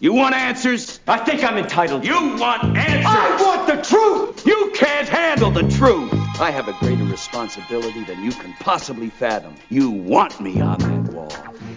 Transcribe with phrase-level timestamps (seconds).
[0.00, 1.00] You want answers?
[1.06, 2.04] I think I'm entitled.
[2.04, 3.06] You want answers?
[3.06, 4.44] I want the truth!
[4.44, 6.12] You can't handle the truth!
[6.40, 9.54] I have a greater responsibility than you can possibly fathom.
[9.70, 11.32] You want me on that wall.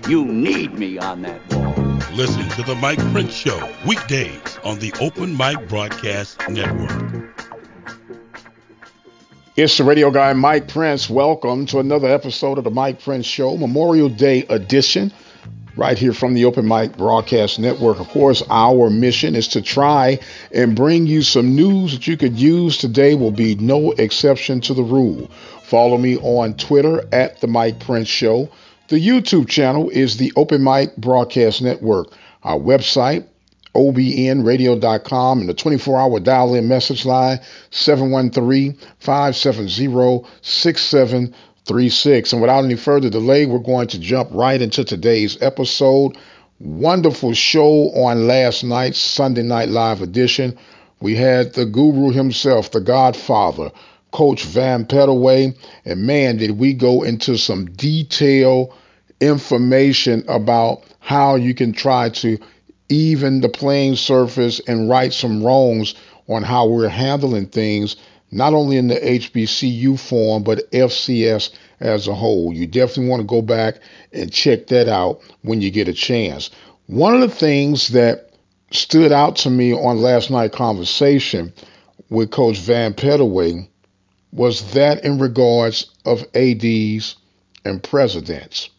[0.10, 1.74] You need me on that wall.
[2.14, 7.36] Listen to the Mike Prince Show weekdays on the Open Mic Broadcast Network.
[9.56, 11.08] It's the radio guy Mike Prince.
[11.10, 15.14] Welcome to another episode of the Mike Prince Show, Memorial Day edition
[15.78, 18.00] right here from the Open Mic Broadcast Network.
[18.00, 20.20] Of course, our mission is to try
[20.52, 24.74] and bring you some news that you could use today will be no exception to
[24.74, 25.30] the rule.
[25.64, 28.50] Follow me on Twitter at the Mike Prince Show.
[28.88, 32.08] The YouTube channel is the Open Mic Broadcast Network.
[32.44, 33.28] Our website,
[33.76, 38.78] obnradio.com, and the 24 hour dial in message line, 713
[41.68, 42.34] 570 36.
[42.34, 46.18] And without any further delay, we're going to jump right into today's episode.
[46.60, 50.58] Wonderful show on last night's Sunday Night Live edition.
[51.02, 53.72] We had the guru himself, the Godfather,
[54.12, 55.56] Coach Vann Pettaway.
[55.86, 58.74] And man, did we go into some detailed
[59.20, 62.38] information about how you can try to
[62.90, 65.94] even the playing surface and right some wrongs
[66.30, 67.98] on how we're handling things
[68.32, 72.54] not only in the HBCU form, but FCS as a whole.
[72.54, 73.80] You definitely want to go back
[74.12, 76.50] and check that out when you get a chance.
[76.88, 78.32] One of the things that
[78.72, 81.54] stood out to me on last night's conversation
[82.10, 83.68] with Coach Vann Pettaway
[84.32, 87.16] was that in regards of ADs
[87.66, 88.70] and presidents.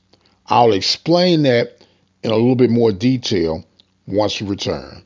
[0.46, 1.78] I'll explain that
[2.22, 3.64] in a little bit more detail
[4.06, 5.04] once we return.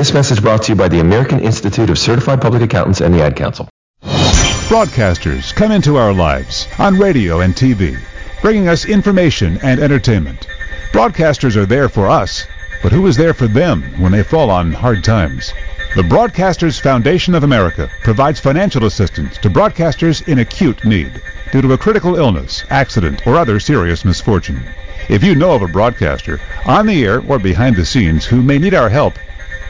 [0.00, 3.22] This message brought to you by the American Institute of Certified Public Accountants and the
[3.22, 3.68] Ad Council.
[4.02, 8.00] Broadcasters come into our lives on radio and TV,
[8.40, 10.46] bringing us information and entertainment.
[10.92, 12.46] Broadcasters are there for us,
[12.82, 15.52] but who is there for them when they fall on hard times?
[15.94, 21.20] The Broadcasters Foundation of America provides financial assistance to broadcasters in acute need
[21.52, 24.62] due to a critical illness, accident, or other serious misfortune.
[25.10, 28.56] If you know of a broadcaster on the air or behind the scenes who may
[28.56, 29.18] need our help,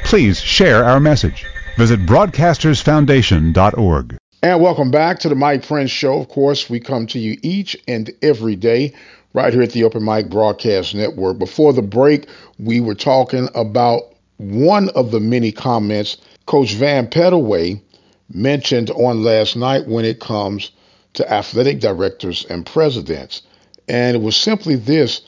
[0.04, 1.44] please share our message.
[1.76, 4.16] Visit broadcastersfoundation.org.
[4.42, 6.20] And welcome back to the Mike Prince Show.
[6.20, 8.94] Of course, we come to you each and every day
[9.34, 11.38] right here at the Open Mic Broadcast Network.
[11.38, 12.26] Before the break,
[12.58, 14.02] we were talking about
[14.38, 17.80] one of the many comments Coach Vann Pettaway
[18.32, 20.70] mentioned on last night when it comes
[21.12, 23.42] to athletic directors and presidents.
[23.88, 25.22] And it was simply this,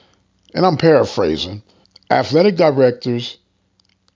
[0.54, 1.62] and I'm paraphrasing
[2.10, 3.38] athletic directors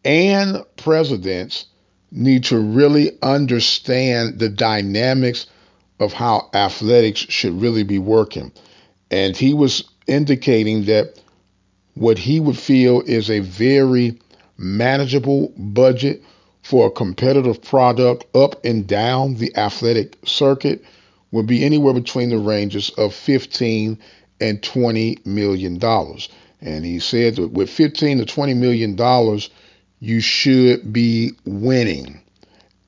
[0.06, 1.66] and presidents
[2.12, 5.46] need to really understand the dynamics
[5.98, 8.52] of how athletics should really be working.
[9.10, 11.20] And he was indicating that
[11.94, 14.18] what he would feel is a very
[14.56, 16.22] manageable budget
[16.62, 20.84] for a competitive product up and down the athletic circuit
[21.32, 23.98] would be anywhere between the ranges of 15
[24.40, 26.28] and 20 million dollars.
[26.60, 29.50] And he said that with 15 to 20 million dollars,
[30.00, 32.20] you should be winning.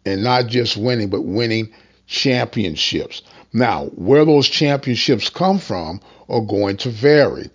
[0.04, 1.72] And not just winning, but winning
[2.06, 3.22] championships.
[3.52, 7.50] Now, where those championships come from are going to vary.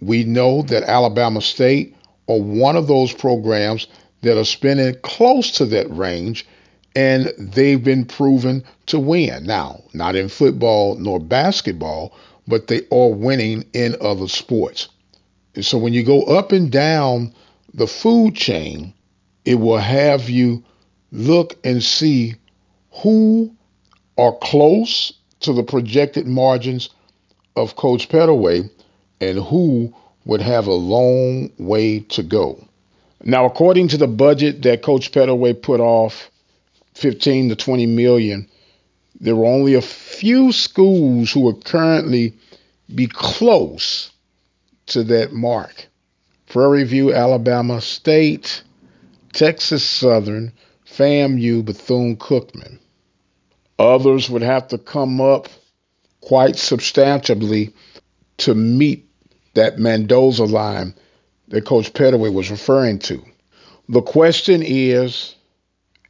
[0.00, 1.96] We know that Alabama State
[2.28, 3.86] are one of those programs
[4.22, 6.46] that are spending close to that range
[6.96, 9.44] and they've been proven to win.
[9.44, 12.16] Now, not in football nor basketball,
[12.48, 14.88] but they are winning in other sports.
[15.54, 17.34] And so when you go up and down
[17.76, 18.92] the food chain,
[19.44, 20.64] it will have you
[21.12, 22.34] look and see
[23.02, 23.54] who
[24.18, 26.88] are close to the projected margins
[27.54, 28.68] of Coach Pettaway
[29.20, 29.94] and who
[30.24, 32.66] would have a long way to go.
[33.22, 36.30] Now, according to the budget that Coach Pettaway put off,
[36.94, 38.48] 15 to 20 million,
[39.20, 42.32] there were only a few schools who would currently
[42.94, 44.10] be close
[44.86, 45.88] to that mark.
[46.48, 48.62] Prairie View, Alabama State,
[49.32, 50.52] Texas Southern,
[50.86, 52.78] FAMU, Bethune Cookman.
[53.78, 55.48] Others would have to come up
[56.20, 57.74] quite substantially
[58.38, 59.08] to meet
[59.54, 60.94] that Mendoza line
[61.48, 63.22] that Coach Pettaway was referring to.
[63.88, 65.34] The question is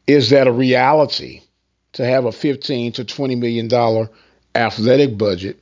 [0.07, 1.43] is that a reality
[1.95, 4.09] to have a 15 to 20 million dollar
[4.55, 5.59] athletic budget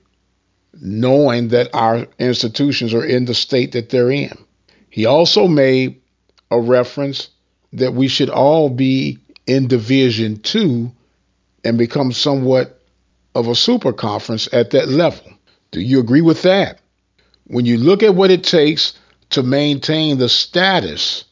[0.81, 4.37] knowing that our institutions are in the state that they're in?
[4.94, 6.00] He also made
[6.52, 7.31] a reference
[7.73, 10.88] that we should all be in division 2
[11.64, 12.81] and become somewhat
[13.35, 15.32] of a super conference at that level.
[15.73, 16.79] Do you agree with that?
[17.49, 18.93] When you look at what it takes
[19.31, 21.25] to maintain the status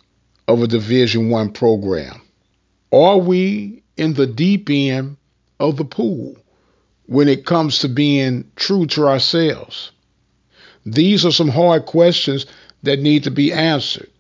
[0.49, 2.21] of a Division 1 program,
[2.91, 5.19] are we in the deep end
[5.61, 6.37] of the pool
[7.07, 9.93] when it comes to being true to ourselves?
[10.85, 12.45] These are some hard questions
[12.83, 14.11] that need to be answered.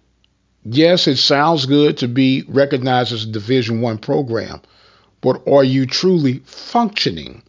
[0.64, 4.60] Yes, it sounds good to be recognized as a Division 1 program,
[5.20, 7.42] but are you truly functioning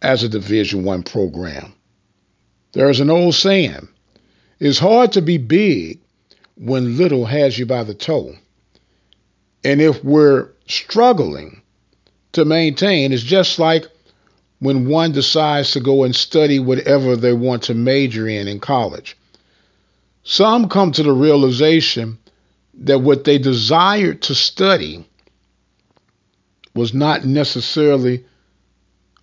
[0.00, 1.74] as a Division 1 program?
[2.72, 3.88] There's an old saying,
[4.60, 5.98] it's hard to be big
[6.56, 8.36] when little has you by the toe.
[9.64, 11.62] And if we're struggling
[12.32, 13.86] to maintain, it's just like
[14.60, 19.16] when one decides to go and study whatever they want to major in in college.
[20.24, 22.18] Some come to the realization
[22.74, 25.04] that what they desired to study
[26.74, 28.24] was not necessarily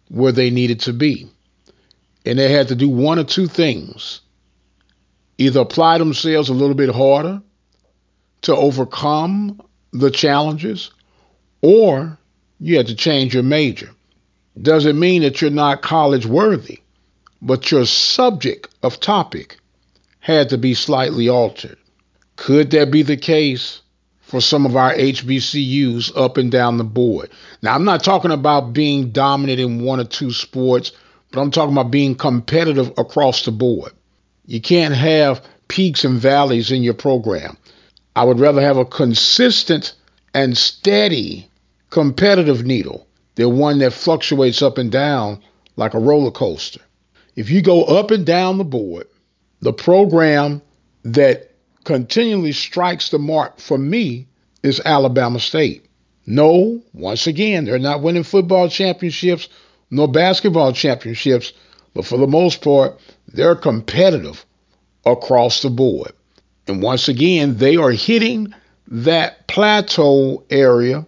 [0.10, 1.28] where they needed to be.
[2.25, 4.22] And they had to do one or two things
[5.38, 7.42] either apply themselves a little bit harder
[8.42, 9.62] to overcome
[9.94, 10.92] the challenges,
[11.62, 12.18] or
[12.60, 13.90] you had to change your major.
[14.62, 16.80] Doesn't mean that you're not college worthy,
[17.42, 19.59] but your subject of topic
[20.19, 21.77] had to be slightly altered.
[22.36, 23.81] Could that be the case
[24.21, 27.30] for some of our HBCUs up and down the board?
[27.62, 30.92] Now, I'm not talking about being dominant in one or two sports,
[31.31, 33.92] but I'm talking about being competitive across the board.
[34.45, 37.57] You can't have peaks and valleys in your program.
[38.16, 39.94] I would rather have a consistent
[40.33, 41.50] and steady
[41.89, 45.42] competitive needle than one that fluctuates up and down
[45.75, 46.81] like a roller coaster.
[47.36, 49.07] If you go up and down the board,
[49.61, 50.61] the program
[51.04, 51.51] that
[51.83, 54.28] continually strikes the mark for me
[54.63, 55.85] is Alabama State.
[56.25, 59.49] No, once again, they're not winning football championships
[59.89, 61.54] nor basketball championships,
[61.94, 64.45] but for the most part, they're competitive
[65.06, 66.11] across the board.
[66.68, 68.54] And once again, they are hitting
[68.87, 71.06] that plateau area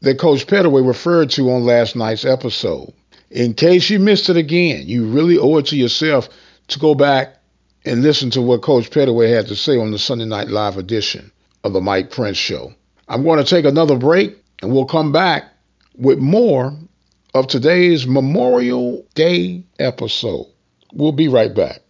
[0.00, 2.92] that Coach Pettaway referred to on last night's episode.
[3.30, 6.28] In case you missed it again, you really owe it to yourself
[6.68, 7.36] to go back
[7.84, 11.30] and listen to what Coach Pettaway had to say on the Sunday Night Live edition
[11.62, 12.72] of the Mike Prince Show.
[13.08, 15.44] I'm going to take another break and we'll come back
[15.96, 16.74] with more
[17.34, 20.46] of today's Memorial Day episode.
[20.92, 21.80] We'll be right back.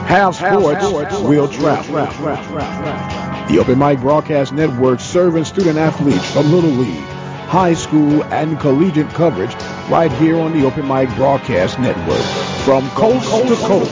[0.06, 1.96] Have sports, we'll travel.
[3.48, 7.04] The Open Mic Broadcast Network serving student athletes from Little League,
[7.48, 9.54] high school, and collegiate coverage
[9.90, 12.22] right here on the Open Mic Broadcast Network.
[12.66, 13.92] From coast to coast,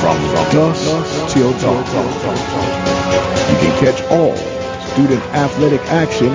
[0.00, 0.16] from
[0.52, 1.84] dusk till dawn.
[3.50, 4.36] You can catch all
[4.92, 6.30] student athletic action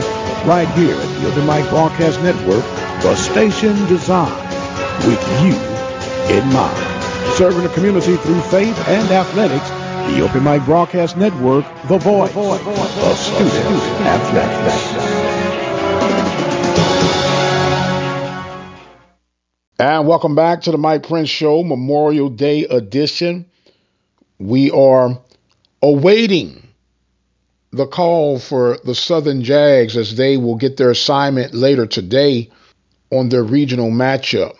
[0.47, 2.63] right here at the Open Mic Broadcast Network,
[3.03, 4.31] the station designed
[5.05, 5.55] with you
[6.35, 6.90] in mind.
[7.35, 9.69] Serving the community through faith and athletics,
[10.13, 15.21] the Open Mic Broadcast Network, the voice of student athletics.
[19.79, 23.47] And welcome back to the Mike Prince Show, Memorial Day edition.
[24.37, 25.19] We are
[25.81, 26.67] awaiting
[27.71, 32.51] the call for the Southern Jags as they will get their assignment later today
[33.09, 34.55] on their regional matchup.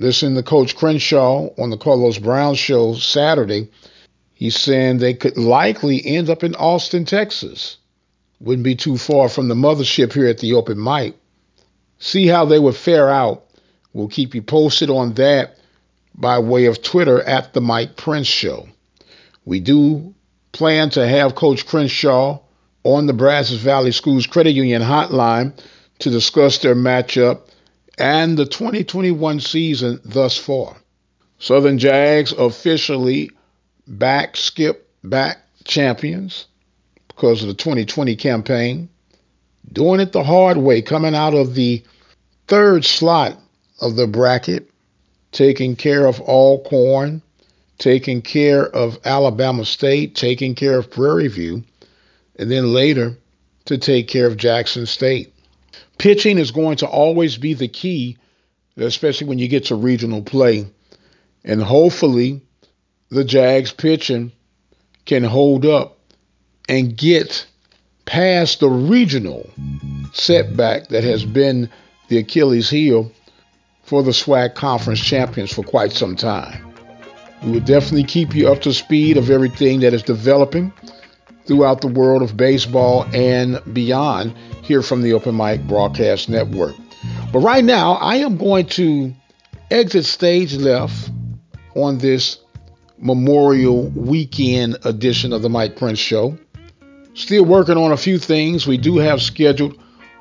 [0.00, 3.68] Listen to Coach Crenshaw on the Carlos Brown show Saturday.
[4.32, 7.76] He's saying they could likely end up in Austin, Texas.
[8.40, 11.16] Wouldn't be too far from the mothership here at the open mic.
[11.98, 13.44] See how they would fare out.
[13.92, 15.58] We'll keep you posted on that
[16.14, 18.68] by way of Twitter at the Mike Prince Show.
[19.44, 20.14] We do
[20.52, 22.40] plan to have Coach Crenshaw
[22.84, 25.52] on the Brazos Valley Schools Credit Union hotline
[25.98, 27.49] to discuss their matchup
[28.00, 30.76] and the 2021 season thus far.
[31.38, 33.30] Southern Jags officially
[33.86, 36.46] back, skip, back champions
[37.08, 38.88] because of the 2020 campaign.
[39.72, 41.84] Doing it the hard way, coming out of the
[42.48, 43.38] third slot
[43.80, 44.70] of the bracket,
[45.32, 47.22] taking care of Alcorn,
[47.78, 51.62] taking care of Alabama State, taking care of Prairie View,
[52.36, 53.16] and then later
[53.66, 55.32] to take care of Jackson State.
[56.00, 58.16] Pitching is going to always be the key,
[58.78, 60.66] especially when you get to regional play.
[61.44, 62.40] And hopefully,
[63.10, 64.32] the Jags pitching
[65.04, 65.98] can hold up
[66.70, 67.46] and get
[68.06, 69.50] past the regional
[70.14, 71.68] setback that has been
[72.08, 73.12] the Achilles heel
[73.82, 76.72] for the SWAC Conference champions for quite some time.
[77.44, 80.72] We will definitely keep you up to speed of everything that is developing
[81.44, 84.34] throughout the world of baseball and beyond
[84.70, 86.76] here from the Open Mic Broadcast Network.
[87.32, 89.12] But right now, I am going to
[89.68, 91.10] exit stage left
[91.74, 92.38] on this
[92.96, 96.38] Memorial Weekend edition of the Mike Prince Show.
[97.14, 99.76] Still working on a few things we do have scheduled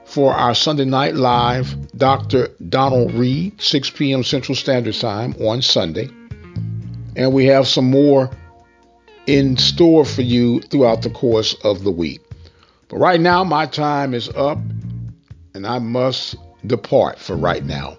[0.05, 2.47] for our Sunday Night Live, Dr.
[2.69, 4.23] Donald Reed, 6 p.m.
[4.23, 6.09] Central Standard Time on Sunday.
[7.15, 8.31] And we have some more
[9.27, 12.21] in store for you throughout the course of the week.
[12.89, 14.57] But right now, my time is up
[15.53, 17.97] and I must depart for right now.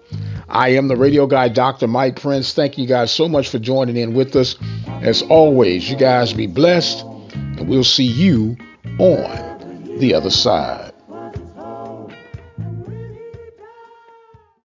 [0.49, 1.87] I am the radio guy, Dr.
[1.87, 2.53] Mike Prince.
[2.53, 4.55] Thank you guys so much for joining in with us.
[5.01, 8.57] As always, you guys be blessed, and we'll see you
[8.99, 10.80] on the other side.